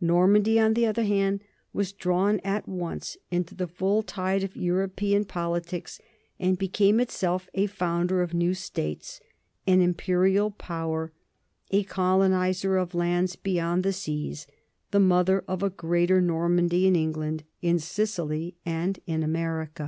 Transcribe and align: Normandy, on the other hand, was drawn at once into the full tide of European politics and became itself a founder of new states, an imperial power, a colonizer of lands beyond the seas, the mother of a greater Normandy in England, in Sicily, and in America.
Normandy, 0.00 0.58
on 0.58 0.74
the 0.74 0.84
other 0.84 1.04
hand, 1.04 1.38
was 1.72 1.92
drawn 1.92 2.40
at 2.40 2.66
once 2.66 3.16
into 3.30 3.54
the 3.54 3.68
full 3.68 4.02
tide 4.02 4.42
of 4.42 4.56
European 4.56 5.24
politics 5.24 6.00
and 6.40 6.58
became 6.58 6.98
itself 6.98 7.48
a 7.54 7.66
founder 7.68 8.20
of 8.20 8.34
new 8.34 8.52
states, 8.52 9.20
an 9.64 9.80
imperial 9.80 10.50
power, 10.50 11.12
a 11.70 11.84
colonizer 11.84 12.76
of 12.76 12.96
lands 12.96 13.36
beyond 13.36 13.84
the 13.84 13.92
seas, 13.92 14.48
the 14.90 14.98
mother 14.98 15.44
of 15.46 15.62
a 15.62 15.70
greater 15.70 16.20
Normandy 16.20 16.88
in 16.88 16.96
England, 16.96 17.44
in 17.62 17.78
Sicily, 17.78 18.56
and 18.66 18.98
in 19.06 19.22
America. 19.22 19.84